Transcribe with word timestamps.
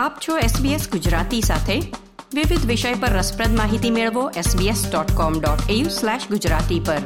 આપ 0.00 0.18
છો 0.28 0.38
SBS 0.38 0.90
ગુજરાતી 0.90 1.40
સાથે. 1.40 1.80
વિવિધ 2.34 2.66
વિષય 2.66 2.94
પર 2.94 3.08
રસપ્રદ 3.08 3.56
માહિતી 3.56 3.90
મેળવો 3.90 4.30
sbs.com.au/gujarati 4.30 6.86
પર. 6.86 6.98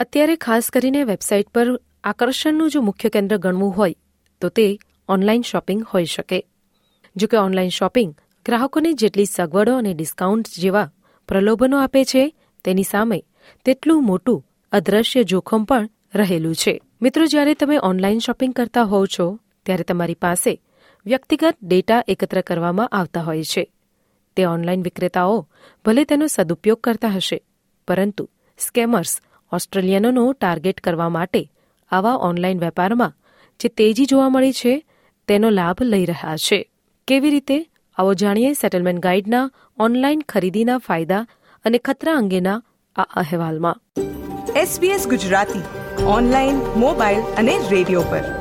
અત્યારે 0.00 0.36
ખાસ 0.36 0.70
કરીને 0.70 1.04
વેબસાઇટ 1.04 1.48
પર 1.48 1.80
આકર્ષણનું 2.04 2.70
જો 2.70 2.80
મુખ્ય 2.80 3.08
કેન્દ્ર 3.08 3.36
ગણવું 3.36 3.76
હોય, 3.76 3.94
તો 4.40 4.48
તે 4.48 4.78
ઓનલાઈન 5.08 5.42
શોપિંગ 5.42 5.86
હોઈ 5.94 6.04
શકે. 6.04 6.46
જો 7.16 7.26
કે 7.26 7.36
ઓનલાઈન 7.36 7.68
શોપિંગ 7.68 8.14
ગ્રાહકોને 8.46 8.92
જેટલી 8.92 9.24
સગવડો 9.24 9.76
અને 9.76 9.94
ડિસ્કાઉન્ટ 9.94 10.48
જેવા 10.58 10.90
પ્રલોભનો 11.28 11.82
આપે 11.82 12.04
છે, 12.04 12.34
તેની 12.64 12.82
સામે 12.82 13.22
તેટલું 13.64 14.06
મોટું 14.06 14.46
અદ્રશ્ય 14.72 15.24
જોખમ 15.24 15.64
પણ 15.64 15.88
રહેલું 16.14 16.54
છે. 16.54 16.80
મિત્રો, 17.02 17.26
જ્યારે 17.26 17.54
તમે 17.54 17.78
ઓનલાઈન 17.82 18.18
શોપિંગ 18.18 18.54
કરતા 18.54 18.82
હોવ 18.82 19.06
છો, 19.06 19.38
ત્યારે 19.66 19.84
તમારી 19.84 20.14
પાસે 20.14 20.60
વ્યક્તિગત 21.06 21.56
ડેટા 21.62 22.04
એકત્ર 22.08 22.40
કરવામાં 22.40 22.88
આવતા 22.88 23.22
હોય 23.22 23.44
છે. 23.44 23.72
તે 24.36 24.44
ઓનલાઈન 24.44 24.82
વિક્રેતાઓ 24.82 25.48
ભલે 25.84 26.04
તેનો 26.04 26.26
સદુપયોગ 26.26 26.80
કરતા 26.80 27.08
હશે, 27.08 27.44
પરંતુ 27.88 28.28
સ્કેમર્સ 28.58 29.20
ઓસ્ટ્રેલિયનોનો 29.52 30.32
ટાર્ગેટ 30.32 30.80
કરવા 30.80 31.08
માટે 31.08 31.50
આવા 31.90 32.14
ઓનલાઈન 32.14 32.58
વેપારમાં 32.58 33.12
જે 33.60 33.68
તેજી 33.68 34.04
જોવા 34.04 34.28
મળી 34.28 34.52
છે, 34.52 34.86
તેનો 35.28 35.50
લાભ 35.50 35.82
લઈ 35.82 36.04
રહ્યા 36.04 36.36
છે. 36.36 36.70
કેવી 37.08 37.30
રીતે? 37.30 37.66
આવો 37.96 38.14
જાણીએ 38.14 38.52
સેટલમેન્ટ 38.52 39.00
ગાઈડના 39.00 39.50
ઓનલાઈન 39.78 40.22
ખરીદીના 40.28 40.78
ફાયદા 40.78 41.26
અને 41.64 41.78
ખતરા 41.78 42.14
અંગેના 42.14 42.62
આ 42.96 43.02
અહેવાલમાં. 43.02 43.82
એસબીએસ 44.56 45.08
ગુજરાતી, 45.08 45.62
ઓનલાઈન, 46.04 46.56
મોબાઈલ 46.56 47.20
અને 47.20 47.58
રેડિયો 47.70 48.02
પર. 48.02 48.35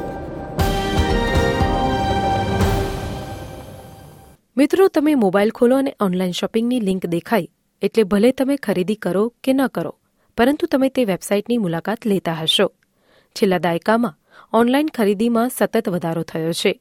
મિત્રો, 4.58 4.88
તમે 4.88 5.16
મોબાઈલ 5.16 5.50
ખોલો 5.52 5.78
અને 5.78 5.92
ઓનલાઈન 6.00 6.32
શોપિંગની 6.32 6.80
લિંક 6.80 7.06
દેખાય 7.06 7.48
એટલે 7.82 8.04
ભલે 8.04 8.32
તમે 8.32 8.56
ખરીદી 8.56 8.96
કરો 8.96 9.34
કે 9.44 9.54
ન 9.54 9.68
કરો, 9.68 9.92
પરંતુ 10.38 10.66
તમે 10.68 10.90
તે 10.90 11.06
વેબસાઇટની 11.06 11.58
મુલાકાત 11.58 12.06
લેતા 12.06 12.34
હશો. 12.34 12.68
છેલ્લા 13.36 13.58
દાયકામાં 13.58 14.16
ઓનલાઈન 14.54 14.88
ખરીદીમાં 14.88 15.50
સતત 15.50 15.90
વધારો 15.90 16.24
થયો 16.24 16.54
છે 16.54 16.72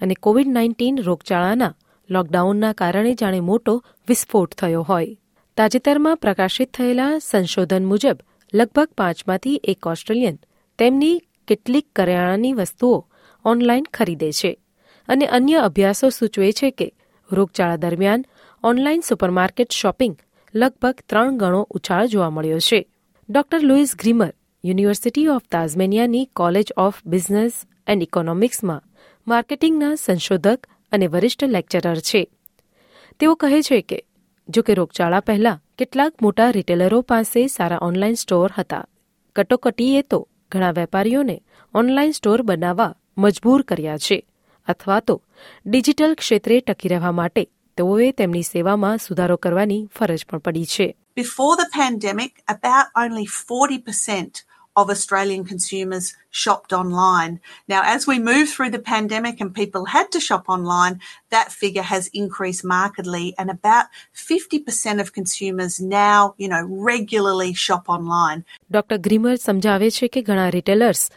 અને 0.00 0.14
કોવિડ 0.14 0.48
નાઇન્ટીન 0.48 0.98
રોગચાળાના 0.98 1.74
લોકડાઉનના 2.10 2.72
કારણે 2.72 3.14
જાણે 3.14 3.40
મોટો 3.40 3.84
વિસ્ફોટ 4.08 4.54
થયો 4.54 4.82
હોય. 4.82 5.16
તાજેતરમાં 5.56 6.16
પ્રકાશિત 6.16 6.72
થયેલા 6.74 7.18
સંશોધન 7.18 7.84
મુજબ, 7.84 8.18
લગભગ 8.54 8.88
પાંચમાંથી 8.98 9.60
એક 9.64 9.86
ઓસ્ટ્રેલિયન 9.86 10.38
તેમની 10.78 11.22
કેટલીક 11.48 11.86
કરિયાણાની 11.96 12.52
વસ્તુઓ 12.52 13.06
ઓનલાઈન 13.44 13.86
ખરીદે 13.94 14.32
છે 14.32 14.58
અને 15.08 15.26
અન્ય 15.26 15.54
અભ્યાસો 15.58 16.08
સૂચવે 16.10 16.52
છે 16.52 16.70
કે 16.70 16.94
રોગચાળા 17.32 17.76
દરમિયાન 17.76 18.24
ઓનલાઈન 18.62 19.00
સુપરમાર્કેટ 19.00 19.72
શોપિંગ 19.72 20.16
લગભગ 20.54 20.94
ત્રણ 21.08 21.36
ગણો 21.36 21.66
ઉછાળ 21.70 22.06
જોવા 22.06 22.30
મળ્યો 22.30 22.58
છે. 22.58 22.88
Doctor 23.28 23.62
Louise 23.62 23.96
Grimmer 23.96 24.32
university 24.64 25.28
of 25.28 25.42
તાઝમેનિયાની 25.50 26.24
college 26.24 26.72
of 26.76 27.02
business 27.06 27.52
and 27.86 28.02
ઇકોનોમિક્સમાં 28.02 28.82
માર્કેટિંગના 29.26 29.94
સંશોધક 29.94 30.66
અને 30.92 31.06
વરિષ્ઠ 31.06 31.44
લેક્ચરર 31.44 31.96
છે. 31.96 32.30
તેઓ 33.18 33.34
કહે 33.34 33.62
છે 33.62 33.80
કે 33.80 34.04
જો 34.48 34.62
કે 34.62 34.74
રોગચાળા 34.74 35.20
પહેલા 35.20 35.60
કેટલાક 35.78 36.22
મોટા 36.22 36.50
રિટેલરો 36.50 37.02
પાસે 37.02 37.46
સારા 37.46 37.78
ઓનલાઈન 37.82 38.14
સ્ટોર 38.14 38.50
હતા. 38.58 38.86
કટોકટીએ 39.36 40.02
તો 40.02 40.28
ઘણા 40.52 40.70
વેપારીઓને 40.70 41.42
ઓનલાઈન 41.74 42.12
સ્ટોર 42.12 42.42
બનાવવા 42.42 42.94
મજબૂર 43.18 43.62
કર્યા 43.62 43.98
છે. 43.98 44.26
અથવા 44.69 44.99
તો 44.99 45.15
ડિજિટલ 45.65 46.15
ક્ષેત્રે 46.15 46.59
ટકી 46.59 46.87
રહેવા 46.87 47.11
માટે 47.11 47.43
તેઓએ 47.77 48.11
તેમની 48.11 48.43
સેવામાં 48.43 48.97
સુધારો 48.97 49.37
કરવાની 49.37 49.81
ફરજ 49.99 50.25
પણ 50.29 50.37
પડી 50.37 50.65
છે 50.65 50.87
Before 51.15 51.55
the 51.55 51.69
pandemic, 51.73 52.31
about 52.47 52.87
only 53.03 53.25
40% 53.25 54.43
of 54.75 54.89
Australian 54.89 55.45
consumers 55.45 56.13
shopped 56.31 56.73
online. 56.73 57.39
Now, 57.67 57.81
as 57.85 58.05
we 58.07 58.19
move 58.19 58.49
through 58.49 58.71
the 58.71 58.79
pandemic 58.79 59.39
and 59.39 59.53
people 59.53 59.85
had 59.85 60.11
to 60.11 60.19
shop 60.19 60.43
online, 60.47 60.99
that 61.29 61.51
figure 61.51 61.83
has 61.83 62.09
increased 62.13 62.63
markedly, 62.65 63.33
and 63.39 63.49
about 63.49 63.85
50% 64.13 64.99
of 64.99 65.13
consumers 65.13 65.79
now, 65.79 66.35
you 66.37 66.49
know, 66.49 66.63
regularly 66.91 67.53
shop 67.55 67.83
online. 67.87 68.43
Doctor 68.71 68.97
Grimmer 68.97 69.35
સમજાવે 69.37 69.89
છે 69.91 70.07
કે 70.07 70.21
ઘણા 70.21 70.49
retailers 70.49 71.11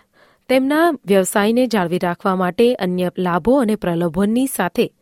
તેમના 0.50 0.92
વ્યવસાયને 1.06 1.68
જાળવી 1.68 1.98
રાખવા 1.98 2.36
માટે 2.36 2.76
અન્ય 2.76 3.12
લાભો 3.18 3.62
અને 3.62 3.76
પ્રલોભનની 3.76 4.48
સાથે 4.48 4.94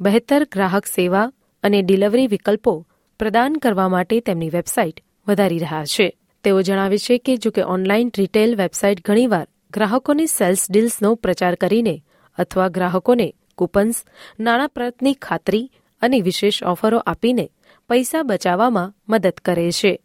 બહેતર 0.00 0.44
ગ્રાહક 0.52 0.86
સેવા 0.86 1.32
અને 1.62 1.82
ડિલિવરી 1.82 2.26
વિકલ્પો 2.26 2.86
પ્રદાન 3.18 3.54
કરવા 3.54 3.88
માટે 3.88 4.20
તેમની 4.20 4.50
વેબસાઇટ 4.50 5.00
વધારી 5.28 5.58
રહ્યા 5.58 5.84
છે. 5.84 6.18
તેઓ 6.44 6.62
જણાવે 6.62 6.98
છે 6.98 7.18
કે 7.18 7.36
જો 7.36 7.50
કે 7.50 7.62
ઓનલાઈન 7.62 8.10
રિટેલ 8.18 8.56
વેબસાઇટ 8.56 9.04
ઘણીવાર 9.04 9.46
ગ્રાહકોને 9.70 10.26
સેલ્સ 10.26 10.70
ડીલ્સનો 10.70 11.14
પ્રચાર 11.14 11.54
કરીને 11.54 12.02
અથવા 12.38 12.68
ગ્રાહકોને 12.68 13.34
કૂપન્સ, 13.58 14.04
નાણાં 14.40 14.68
પ્રતની 14.68 15.14
ખાતરી 15.14 15.72
અને 16.02 16.20
વિશેષ 16.20 16.62
ઓફરો 16.62 16.98
આપીને 16.98 17.50
પૈસા 17.88 18.22
બચાવવામાં 18.22 18.94
મદદ 19.08 19.32
કરે 19.44 19.70
છે. 19.70 20.00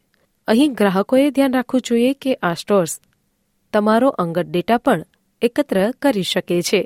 અહીં 0.48 0.74
ગ્રાહકોએ 0.74 1.30
ધ્યાન 1.30 1.54
રાખવું 1.54 1.82
જોઈએ 1.82 2.14
કે 2.14 2.34
આ 2.34 2.54
સ્ટોર્સ 2.54 3.00
તમારો 3.74 4.10
અંગત 4.18 4.48
ડેટા 4.48 4.78
પણ 4.78 5.02
એકત્ર 5.42 5.78
કરી 6.02 6.24
શકે 6.24 6.62
છે 6.62 6.82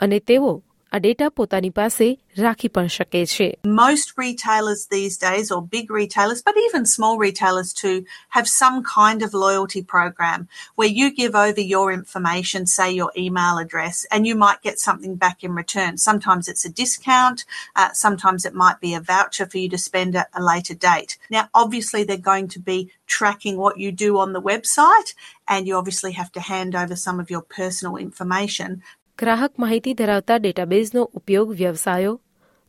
અને 0.00 0.18
તેઓ 0.18 0.52
આ 0.91 0.99
ડેટા 0.99 1.29
પોતાની 1.29 1.69
પાસે 1.69 2.05
રાખી 2.37 2.67
પણ 2.75 2.87
શકે 2.87 3.25
છે 3.31 3.47
Most 3.79 4.13
retailers 4.17 4.81
these 4.95 5.15
days, 5.17 5.51
or 5.55 5.59
big 5.75 5.91
retailers, 5.91 6.41
but 6.47 6.55
even 6.65 6.85
small 6.85 7.15
retailers 7.23 7.73
too, 7.81 7.97
have 8.35 8.47
some 8.47 8.77
kind 8.83 9.21
of 9.25 9.33
loyalty 9.33 9.81
program 9.95 10.47
where 10.75 10.93
you 10.99 11.07
give 11.21 11.35
over 11.35 11.63
your 11.75 11.87
information, 11.91 12.65
say 12.65 12.89
your 12.91 13.11
email 13.25 13.55
address, 13.63 14.05
and 14.11 14.29
you 14.29 14.35
might 14.45 14.61
get 14.67 14.85
something 14.87 15.15
back 15.25 15.43
in 15.43 15.59
return. 15.61 15.97
Sometimes 15.97 16.47
it's 16.47 16.65
a 16.65 16.75
discount, 16.81 17.39
uh, 17.75 17.91
sometimes 18.05 18.45
it 18.49 18.61
might 18.63 18.79
be 18.85 18.93
a 18.93 19.05
voucher 19.13 19.45
for 19.45 19.57
you 19.57 19.69
to 19.75 19.85
spend 19.89 20.15
at 20.15 20.29
a 20.33 20.43
later 20.51 20.77
date. 20.89 21.17
Now, 21.29 21.43
obviously, 21.63 22.03
they're 22.03 22.31
going 22.33 22.47
to 22.55 22.61
be 22.71 22.79
tracking 23.07 23.57
what 23.57 23.77
you 23.83 23.91
do 24.05 24.11
on 24.23 24.31
the 24.33 24.47
website, 24.51 25.11
and 25.47 25.67
you 25.67 25.75
obviously 25.75 26.13
have 26.13 26.31
to 26.37 26.47
hand 26.53 26.73
over 26.75 26.95
some 26.95 27.19
of 27.19 27.29
your 27.29 27.45
personal 27.61 27.97
information. 27.97 28.81
ગ્રાહક 29.18 29.58
માહિતી 29.58 29.94
ધરાવતા 29.94 30.36
ડેટાબેઝનો 30.36 31.02
ઉપયોગ 31.02 31.50
વ્યવસાયો 31.50 32.20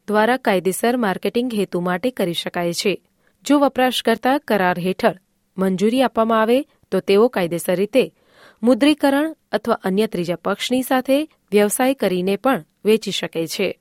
દ્વારા 0.07 0.37
કાયદેસર 0.37 0.97
marketing 0.97 1.53
હેતુ 1.53 1.79
માટે 1.79 2.11
કરી 2.11 2.33
શકાય 2.33 2.73
છે. 2.73 3.01
જો 3.45 3.59
વપરાશકર્તા 3.59 4.37
કરાર 4.37 4.79
હેઠળ 4.79 5.17
મંજૂરી 5.57 6.03
આપવામાં 6.03 6.41
આવે, 6.41 6.61
તો 6.61 6.99
તેઓ 6.99 7.27
કાયદેસર 7.27 7.75
રીતે 7.75 8.13
મુદ્રીકરણ 8.63 9.35
અથવા 9.51 9.75
અન્ય 9.75 10.07
ત્રીજા 10.07 10.35
પક્ષની 10.35 10.81
સાથે 10.81 11.29
વ્યવસાય 11.51 11.93
કરીને 11.93 12.35
પણ 12.35 12.65
વેચી 12.85 13.11
શકે 13.11 13.47
છે. 13.47 13.79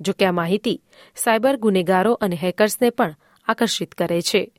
જો 0.00 0.12
કે 0.12 0.26
આ 0.26 0.32
માહિતી 0.32 0.82
સાયબર 1.16 1.56
ગુનેગારો 1.56 2.12
અને 2.12 2.36
હેકર્સને 2.36 2.90
પણ 2.90 3.14
આકર્ષિત 3.48 3.94
કરે 3.94 4.20
છે. 4.22 4.52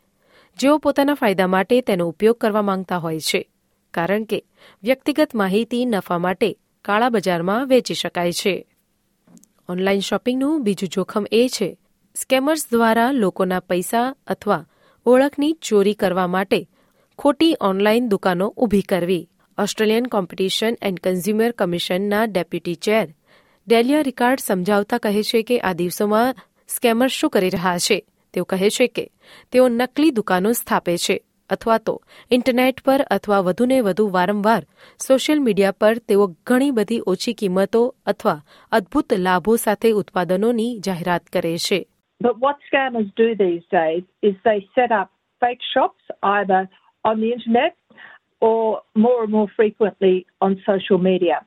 જેઓ 0.59 0.77
પોતાના 0.77 1.13
ફાયદા 1.13 1.47
માટે 1.47 1.81
તેનો 1.81 2.07
ઉપયોગ 2.07 2.38
કરવા 2.38 2.61
માંગતા 2.61 2.97
હોય 2.97 3.19
છે. 3.19 3.49
કારણ 3.94 4.23
કે 4.23 4.45
વ્યક્તિગત 4.83 5.35
માહિતી 5.35 5.85
નફા 5.85 6.17
માટે 6.17 6.57
કાળા 6.85 7.09
બજારમાં 7.09 7.68
વેચી 7.68 7.94
શકાય 7.94 8.31
છે. 8.31 8.68
ઓનલાઈન 9.69 10.00
શોપિંગનું 10.00 10.63
બીજું 10.63 10.90
જોખમ 10.90 11.25
એ 11.31 11.47
છે, 11.47 11.79
સ્કેમર્સ 12.16 12.68
દ્વારા 12.72 13.12
લોકોના 13.12 13.59
પૈસા 13.59 14.16
અથવા 14.28 14.66
ઓળખની 15.06 15.53
ચોરી 15.53 15.94
કરવા 15.94 16.28
માટે 16.28 16.69
ખોટી 17.19 17.57
ઓનલાઈન 17.62 18.09
દુકાનો 18.09 18.47
ઊભી 18.47 18.81
કરવી. 18.81 19.29
ઓસ્ટ્રેલિયન 19.57 20.06
કોમ્પિટિશન 20.06 20.74
એન્ડ 20.81 21.00
કન્ઝ્યુમર 21.00 21.51
કમિશનના 21.51 22.25
ડેપ્યુટી 22.25 22.75
ચેર 22.75 23.15
ડેલિયા 23.68 24.01
રિકાર્ડ 24.01 24.39
સમજાવતા 24.39 24.98
કહે 24.98 25.24
છે 25.24 25.44
કે 25.44 25.59
આ 25.59 25.74
દિવસોમાં 25.74 26.36
સ્કેમર્સ 26.68 27.12
શું 27.12 27.30
કરી 27.30 27.50
રહ્યા 27.50 27.77
છે. 27.77 28.06
તેઓ 28.33 28.44
કહે 28.44 28.69
છે 28.69 28.88
કે 28.88 29.12
તેઓ 29.51 29.68
નકલી 29.68 30.12
દુકાનો 30.12 30.54
સ્થાપે 30.54 30.98
છે. 30.98 31.24
અથવા 31.50 31.77
તો 31.77 31.95
ઇન્ટરનેટ 32.31 32.83
પર 32.86 33.01
અથવા 33.12 33.42
વધુને 33.42 33.80
વધુ 33.81 34.06
વારંવાર 34.09 34.63
સોશિયલ 35.00 35.39
મીડિયા 35.39 35.80
પર 35.80 36.00
તેઓ 36.07 36.27
ઘણી 36.47 36.71
બધી 36.71 37.01
ઓછી 37.07 37.33
કિંમતો 37.33 37.83
અથવા 38.06 38.38
અદ્ભુત 38.71 39.18
લાભો 39.19 39.57
સાથે 39.57 39.92
ઉત્પાદનોની 39.94 40.71
જાહેરાત 40.80 41.25
કરે 41.30 41.53
છે 41.57 41.81
But 42.21 42.38
what 42.39 42.57
scammers 42.69 43.09
do 43.15 43.27
these 43.36 43.65
days 43.71 44.03
is 44.24 44.36
they 44.44 44.59
set 44.75 44.92
up 44.92 45.09
fake 45.42 45.63
shops 45.74 46.03
either 46.24 46.62
on 47.06 47.19
the 47.19 47.31
internet 47.31 47.74
or 48.42 48.81
more 48.95 49.24
and 49.24 49.31
more 49.31 49.50
frequently 49.56 50.25
on 50.42 50.62
social 50.65 50.97
media. 51.00 51.38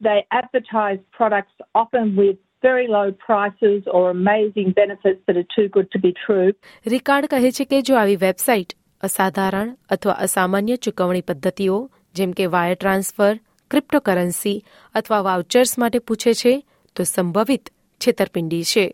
They 0.00 0.18
advertise 0.30 1.00
products 1.12 1.56
often 1.74 2.16
with 2.16 2.36
very 2.62 2.86
low 2.88 3.12
prices 3.12 3.82
or 3.86 4.10
amazing 4.10 4.72
benefits 4.72 5.20
that 5.26 5.36
are 5.36 5.48
too 5.54 5.68
good 5.68 5.90
to 5.92 5.98
be 5.98 6.12
true. 6.26 6.48
રિકાર્ડ 6.86 7.30
કહે 7.34 7.50
છે 7.52 7.64
કે 7.64 7.82
જો 7.82 7.94
આવી 7.94 8.16
website 8.16 8.76
અસાધારણ 9.02 9.76
અથવા 9.90 10.12
અસામાન્ય 10.12 10.76
ચૂકવણી 10.76 11.20
પદ્ધતિઓ 11.20 11.76
જેમ 12.14 12.30
કે 12.32 12.46
વાયર 12.46 12.74
ટ્રાન્સફર 12.74 13.34
ક્રિપ્ટોકરન્સી 13.70 14.62
અથવા 14.94 15.22
વાઉચર્સ 15.22 15.78
માટે 15.78 15.98
પૂછે 15.98 16.32
છે 16.34 16.52
તો 16.96 17.02
સંભવિત 17.04 17.64
છેતરપિંડી 18.00 18.62
છે 18.62 18.84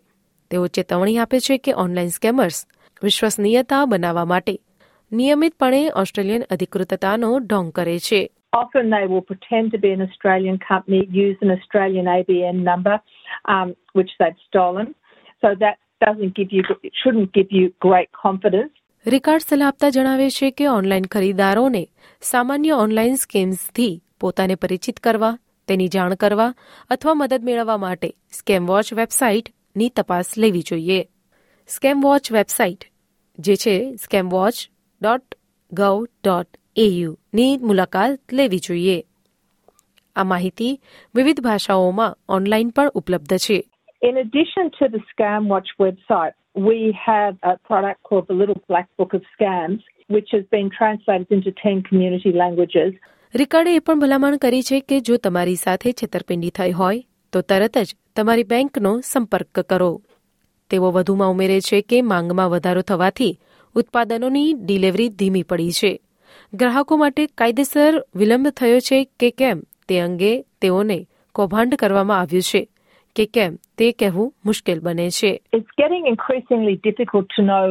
તેઓ 0.51 0.67
ચેતવણી 0.67 1.17
આપે 1.17 1.39
છે 1.39 1.57
કે 1.57 1.71
ઓનલાઈન 1.73 2.09
સ્કેમર્સ 2.09 2.59
વિશ્વસનીયતા 3.01 3.85
બનાવવા 3.85 4.25
માટે 4.25 4.55
નિયમિતપણે 5.11 5.81
ઓસ્ટ્રેલિયન 5.95 6.43
અધિકૃતતાનો 6.49 7.39
ઢોંગ 7.39 7.71
કરે 7.71 7.99
છે 7.99 8.21
Often 8.53 8.89
they 8.89 9.05
will 9.07 9.21
pretend 9.21 9.71
to 9.71 9.77
be 9.77 9.91
an 9.91 10.01
Australian 10.01 10.57
company, 10.59 10.99
use 11.11 11.37
an 11.41 11.51
Australian 11.51 12.05
ABN 12.07 12.57
number, 12.63 12.95
um, 13.45 13.67
which 13.93 14.11
they've 14.19 14.41
stolen. 14.47 14.87
So 15.41 15.47
that 15.55 15.75
doesn't 16.01 16.33
give 16.35 16.49
you, 16.51 16.63
shouldn't 16.93 17.33
give 17.33 17.49
you 17.51 17.65
great 17.79 18.09
confidence. 18.13 18.71
રિકાર્ડ 19.07 19.41
સલાહ 19.41 19.67
આપતા 19.67 19.89
જણાવે 19.89 20.29
છે 20.29 20.51
કે 20.51 20.67
ઓનલાઈન 20.67 21.03
ખરીદારોને 21.03 21.87
સામાન્ય 22.21 22.69
ઓનલાઈન 22.69 23.15
સ્કેમ્સથી 23.15 24.03
પોતાને 24.19 24.55
પરિચિત 24.55 24.99
કરવા 24.99 25.37
તેની 25.67 25.87
જાણ 25.87 26.15
કરવા 26.15 26.53
અથવા 26.89 27.13
મદદ 27.13 27.43
મેળવવા 27.43 27.77
માટે 27.77 28.09
સ્કેમ 28.31 28.67
વોચ 28.67 28.93
વેબસાઇટની 28.93 29.89
તપાસ 29.89 30.37
લેવી 30.37 30.61
જોઈએ. 30.61 31.07
સ્કેમ 31.67 32.01
વોચ 32.01 32.31
વેબસાઇટ 32.31 32.85
જે 33.39 33.55
છે 33.55 33.95
scam 33.95 34.29
watch 34.29 34.53
dot 35.01 35.35
gov 35.71 36.03
dot 36.23 36.57
એયુની 36.75 37.57
મુલાકાત 37.57 38.33
લેવી 38.33 38.57
જોઈએ. 38.57 39.03
આ 40.15 40.23
માહિતી 40.23 40.81
વિવિધ 41.15 41.41
ભાષાઓમાં 41.41 42.17
ઓનલાઈન 42.29 42.69
પણ 42.69 42.89
ઉપલબ્ધ 42.89 43.37
છે. 43.37 43.69
In 44.03 44.17
addition 44.17 44.65
to 44.69 44.87
the 44.87 44.99
ScamWatch 45.11 45.69
website, 45.79 46.35
we 46.57 46.79
have 46.85 47.31
a 47.31 47.53
product 47.53 47.95
called 48.11 48.23
the 48.29 48.39
Little 48.39 48.59
Black 48.69 48.85
Book 48.99 49.13
of 49.13 49.21
Scams, 49.21 49.79
which 50.09 50.27
has 50.33 50.43
been 50.53 50.67
translated 50.67 51.37
into 51.37 51.49
10 51.49 51.81
community 51.81 52.31
languages. 52.35 52.93
રિકાર્ડે 53.35 53.75
એ 53.75 53.79
પણ 53.79 53.99
ભલામણ 53.99 54.37
કરી 54.37 54.63
છે 54.63 54.79
કે 54.79 54.99
જો 54.99 55.17
તમારી 55.17 55.55
સાથે 55.55 55.91
છેતરપિંડી 55.91 56.49
થઈ 56.49 56.71
હોય 56.71 57.03
તો 57.33 57.41
તરત 57.41 57.77
જ 57.77 57.95
તમારી 58.15 58.43
બેંકનો 58.43 58.99
સંપર્ક 58.99 59.59
કરો. 59.59 60.01
તેઓ 60.69 60.91
વધુમાં 60.91 61.29
ઉમેરે 61.29 61.61
છે 61.61 61.81
કે 61.81 62.01
માંગમાં 62.01 62.49
વધારો 62.49 62.81
થવાથી 62.81 63.39
ઉત્પાદનોની 63.75 64.53
ડિલિવરી 64.53 65.09
ધીમી 65.09 65.43
પડી 65.43 65.71
છે. 65.71 65.99
ગ્રાહકો 66.53 66.97
માટે 66.97 67.27
કાયદેસર 67.27 68.05
વિલંબ 68.15 68.47
થયો 68.49 68.79
છે 68.79 69.07
કે 69.19 69.29
કેમ 69.29 69.63
તે 69.89 69.99
અંગે 69.99 70.45
તેઓને 70.61 71.07
કૌભાંડ 71.35 71.75
કરવામાં 71.75 72.19
આવ્યું 72.19 72.41
છે. 72.41 72.67
કે 73.14 73.26
કેમ 73.36 73.58
તે 73.78 73.92
કહેવું 74.02 74.32
મુશ્કેલ 74.44 74.80
બને 74.88 75.08
છે 75.20 75.32
It's 75.58 75.72
getting 75.82 76.04
increasingly 76.14 76.76
difficult 76.88 77.26
to 77.36 77.42
know 77.50 77.64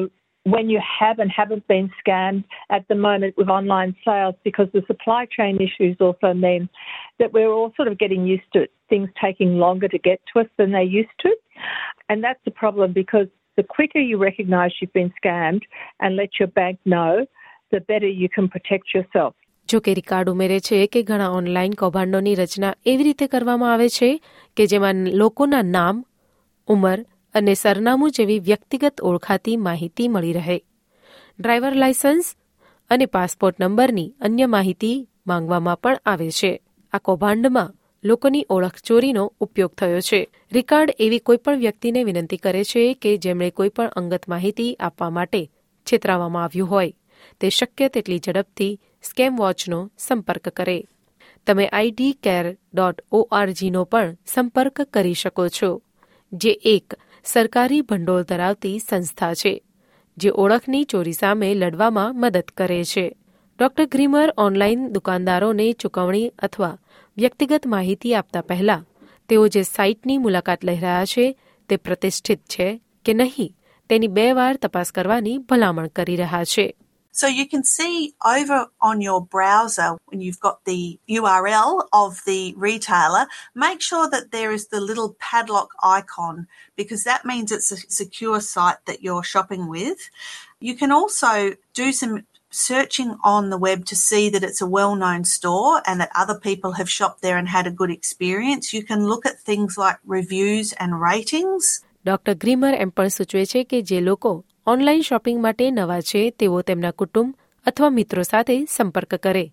when 0.53 0.69
you 0.69 0.79
have 0.99 1.19
and 1.19 1.31
haven't 1.31 1.67
been 1.67 1.87
scammed 2.01 2.43
at 2.69 2.87
the 2.87 2.95
moment 2.95 3.37
with 3.37 3.49
online 3.49 3.95
sales 4.05 4.35
because 4.43 4.69
the 4.73 4.83
supply 4.87 5.25
chain 5.25 5.57
issues 5.67 5.97
also 5.99 6.33
mean 6.33 6.69
that 7.19 7.33
we're 7.33 7.51
all 7.57 7.73
sort 7.75 7.89
of 7.91 7.97
getting 7.97 8.25
used 8.25 8.49
to 8.53 8.67
things 8.89 9.09
taking 9.21 9.57
longer 9.65 9.87
to 9.87 9.99
get 9.99 10.19
to 10.29 10.39
us 10.41 10.47
than 10.57 10.71
they 10.71 10.83
used 10.83 11.17
to. 11.19 11.35
And 12.09 12.23
that's 12.23 12.39
the 12.45 12.51
problem 12.51 12.93
because 12.93 13.27
the 13.57 13.63
quicker 13.63 13.99
you 13.99 14.17
recognize 14.17 14.71
you've 14.79 14.93
been 14.93 15.13
scammed 15.23 15.63
and 15.99 16.15
let 16.15 16.39
your 16.39 16.47
bank 16.47 16.79
know, 16.85 17.25
the 17.71 17.81
better 17.81 18.07
you 18.07 18.29
can 18.29 18.47
protect 18.47 18.93
yourself. 18.93 19.35
જો 19.68 19.80
કે 19.80 19.94
રિકાર્ડ 19.94 20.30
ઉમેરે 20.30 20.60
છે 20.60 20.86
કે 20.86 21.02
ઘણા 21.02 21.28
online 21.28 21.72
કૌભાંડોની 21.72 22.34
રચના 22.34 22.74
એવી 22.86 23.04
રીતે 23.04 23.26
કરવામાં 23.26 23.72
આવે 23.72 23.88
છે 23.88 24.22
કે 24.56 24.66
જેમાં 24.66 24.94
લોકોના 24.94 25.62
નામ, 25.62 26.04
ઉંમર 26.66 27.06
અને 27.34 27.54
સરનામું 27.54 28.10
જેવી 28.10 28.38
વ્યક્તિગત 28.38 29.00
ઓળખાતી 29.00 29.56
માહિતી 29.56 30.08
મળી 30.08 30.32
રહે. 30.32 30.64
ડ્રાઈવર 31.40 31.74
લાયસન્સ 31.74 32.36
અને 32.90 33.06
પાસપોર્ટ 33.06 33.60
નંબરની 33.60 34.14
અન્ય 34.20 34.46
માહિતી 34.46 35.08
માંગવામાં 35.26 35.80
પણ 35.80 35.98
આવે 36.06 36.30
છે. 36.30 36.60
આ 36.92 36.98
કૌભાંડમાં 36.98 37.74
લોકોની 38.04 38.46
ઓળખ 38.50 38.76
ચોરીનો 38.76 39.32
ઉપયોગ 39.40 39.74
થયો 39.74 40.00
છે. 40.00 40.28
રિકાર્ડ 40.52 40.96
એવી 40.98 41.18
કોઈપણ 41.18 41.56
વ્યક્તિને 41.56 42.04
વિનંતી 42.04 42.36
કરે 42.36 42.64
છે 42.64 42.94
કે 42.94 43.16
જેમણે 43.16 43.50
કોઈપણ 43.50 43.86
અંગત 43.86 44.28
માહિતી 44.28 44.74
આપવા 44.74 45.10
માટે 45.10 45.50
છેતરાવવામાં 45.86 46.44
આવ્યું 46.44 46.70
હોય. 46.70 46.92
તે 47.40 47.48
શક્ય 47.48 47.88
તેટલી 47.88 48.18
ઝડપથી 48.18 48.80
સ્કેમ 49.04 49.36
વોચનો 49.36 49.90
સંપર્ક 49.98 50.48
કરે. 50.48 50.84
તમે 51.46 51.66
આઈડી 51.68 52.12
કેર 52.12 52.56
ડોટ 52.74 53.00
ઓઆરજીનો 53.12 53.84
પણ 53.84 54.16
સંપર્ક 54.26 54.80
કરી 54.80 55.14
શકો 55.14 55.48
છો, 55.48 55.82
જે 56.32 56.52
એક 56.64 56.94
સરકારી 57.24 57.82
ભંડોળ 57.82 58.22
ધરાવતી 58.22 58.78
સંસ્થા 58.78 59.34
છે, 59.34 59.62
જે 60.16 60.30
ઓળખની 60.34 60.84
ચોરી 60.84 61.12
સામે 61.12 61.54
લડવામાં 61.54 62.16
મદદ 62.20 62.48
કરે 62.56 62.84
છે. 62.84 63.06
ડોક્ટર 63.58 63.86
ગ્રીમર 63.86 64.32
ઓનલાઈન 64.36 64.92
દુકાનદારોને 64.92 65.72
ચૂકવણી 65.72 66.32
અથવા 66.38 66.78
વ્યક્તિગત 67.16 67.66
માહિતી 67.66 68.14
આપતા 68.14 68.40
પહેલા, 68.40 68.82
તેઓ 69.28 69.48
જે 69.48 69.62
સાઇટની 69.62 70.18
મુલાકાત 70.18 70.64
લઈ 70.64 70.76
રહ્યા 70.76 71.04
છે, 71.04 71.26
તે 71.68 71.76
પ્રતિષ્ઠિત 71.76 72.40
છે 72.48 72.80
કે 73.04 73.12
નહીં, 73.14 73.54
તેની 73.88 74.08
બે 74.08 74.32
વાર 74.32 74.56
તપાસ 74.56 74.92
કરવાની 74.92 75.38
ભલામણ 75.38 75.86
કરી 75.86 76.16
રહ્યા 76.16 76.44
છે. 76.44 76.66
So 77.13 77.27
you 77.27 77.47
can 77.47 77.63
see 77.65 78.13
over 78.25 78.67
on 78.79 79.01
your 79.01 79.19
browser 79.25 79.97
when 80.05 80.21
you've 80.21 80.39
got 80.39 80.63
the 80.63 80.99
URL 81.09 81.87
of 81.91 82.21
the 82.25 82.53
retailer, 82.55 83.25
make 83.53 83.81
sure 83.81 84.09
that 84.09 84.31
there 84.31 84.51
is 84.53 84.67
the 84.67 84.79
little 84.79 85.17
padlock 85.19 85.71
icon 85.83 86.47
because 86.77 87.03
that 87.03 87.25
means 87.25 87.51
it's 87.51 87.71
a 87.71 87.77
secure 87.91 88.39
site 88.39 88.85
that 88.85 89.03
you're 89.03 89.23
shopping 89.23 89.67
with. 89.67 90.09
You 90.61 90.75
can 90.75 90.91
also 90.93 91.55
do 91.73 91.91
some 91.91 92.25
searching 92.51 93.17
on 93.23 93.49
the 93.49 93.57
web 93.57 93.85
to 93.85 93.95
see 93.95 94.29
that 94.29 94.43
it's 94.43 94.61
a 94.61 94.65
well 94.65 94.95
known 94.95 95.23
store 95.23 95.81
and 95.85 95.99
that 95.99 96.11
other 96.15 96.39
people 96.39 96.73
have 96.73 96.89
shopped 96.89 97.21
there 97.21 97.37
and 97.37 97.49
had 97.49 97.67
a 97.67 97.71
good 97.71 97.91
experience. 97.91 98.73
You 98.73 98.83
can 98.83 99.07
look 99.07 99.25
at 99.25 99.39
things 99.39 99.77
like 99.77 99.97
reviews 100.05 100.73
and 100.73 101.01
ratings. 101.01 101.83
Doctor 102.05 102.33
Grimmer 102.43 102.73
એમ 102.83 102.91
પણ 102.97 103.09
સૂચવે 103.15 103.41
છે 103.51 103.61
કે 103.71 103.79
જે 103.89 103.97
લોકો 104.09 104.29
online 104.66 105.00
shopping 105.00 105.42
માટે 105.42 105.70
નવા 105.70 106.00
છે, 106.00 106.30
તેઓ 106.30 106.60
તેમના 106.60 106.90
કુટુંબ 106.90 107.34
અથવા 107.66 107.90
મિત્રો 107.90 108.22
સાથે 108.22 108.64
સંપર્ક 108.64 109.14
કરે, 109.14 109.52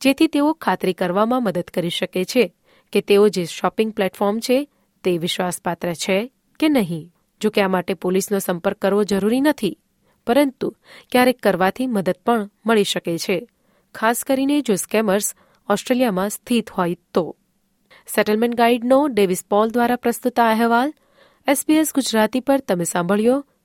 જેથી 0.00 0.26
તેઓ 0.26 0.52
ખાતરી 0.52 0.92
કરવામાં 0.92 1.44
મદદ 1.44 1.68
કરી 1.74 1.90
શકે 1.90 2.24
છે 2.24 2.54
કે 2.92 3.00
તેઓ 3.00 3.28
જે 3.28 3.44
શોપિંગ 3.44 3.92
પ્લેટફોર્મ 3.92 4.40
છે, 4.40 4.68
તે 5.04 5.18
વિશ્વાસપાત્ર 5.18 5.94
છે 5.94 6.32
કે 6.60 6.68
નહીં. 6.68 7.12
જો 7.40 7.50
કે 7.50 7.62
આ 7.62 7.68
માટે 7.68 7.94
પોલીસનો 7.94 8.38
સંપર્ક 8.38 8.76
કરવો 8.76 9.04
જરૂરી 9.04 9.40
નથી, 9.40 9.78
પરંતુ 10.26 10.74
ક્યારેક 11.12 11.40
કરવાથી 11.40 11.86
મદદ 11.86 12.16
પણ 12.26 12.50
મળી 12.66 12.84
શકે 12.84 13.18
છે, 13.18 13.48
ખાસ 13.94 14.24
કરીને 14.24 14.60
જો 14.60 14.74
સ્કેમર્સ 14.74 15.34
ઓસ્ટ્રેલિયામાં 15.70 16.30
સ્થિત 16.30 16.70
હોય 16.70 16.96
તો. 17.14 17.36
સેટલમેન્ટ 18.14 18.56
ગાઈડનો 18.56 19.06
ડેવિસ 19.06 19.44
પોલ 19.50 19.70
દ્વારા 19.70 19.96
પ્રસ્તુત 19.96 20.40
આ 20.40 20.50
અહેવાલ. 20.50 20.94
એસબીએસ 21.48 21.94
ગુજરાતી 21.94 22.40
પર 22.40 22.60
તમે 22.60 22.84
સાંભળ્યો 22.84 23.46